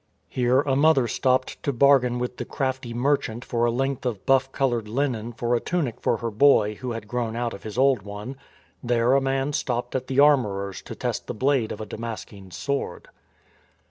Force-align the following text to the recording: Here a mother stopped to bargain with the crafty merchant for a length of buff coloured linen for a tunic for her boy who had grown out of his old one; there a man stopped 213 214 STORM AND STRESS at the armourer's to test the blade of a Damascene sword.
Here 0.29 0.61
a 0.61 0.75
mother 0.75 1.07
stopped 1.07 1.61
to 1.61 1.71
bargain 1.71 2.17
with 2.17 2.37
the 2.37 2.43
crafty 2.43 2.91
merchant 2.91 3.45
for 3.45 3.65
a 3.65 3.71
length 3.71 4.03
of 4.03 4.25
buff 4.25 4.51
coloured 4.51 4.87
linen 4.87 5.31
for 5.31 5.53
a 5.53 5.59
tunic 5.59 6.01
for 6.01 6.17
her 6.17 6.31
boy 6.31 6.73
who 6.73 6.93
had 6.93 7.07
grown 7.07 7.35
out 7.35 7.53
of 7.53 7.61
his 7.61 7.77
old 7.77 8.01
one; 8.01 8.35
there 8.81 9.13
a 9.13 9.21
man 9.21 9.53
stopped 9.53 9.91
213 9.91 9.93
214 9.93 9.93
STORM 9.93 9.93
AND 9.93 9.93
STRESS 9.93 10.01
at 10.01 10.07
the 10.07 10.19
armourer's 10.19 10.81
to 10.81 10.95
test 10.95 11.27
the 11.27 11.33
blade 11.35 11.71
of 11.71 11.81
a 11.81 11.85
Damascene 11.85 12.49
sword. 12.49 13.09